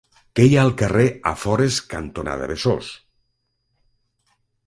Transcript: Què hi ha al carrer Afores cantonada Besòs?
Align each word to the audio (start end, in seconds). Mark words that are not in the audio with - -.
Què 0.37 0.43
hi 0.45 0.53
ha 0.53 0.61
al 0.67 0.71
carrer 0.81 1.03
Afores 1.31 1.77
cantonada 1.91 2.49
Besòs? 2.53 2.89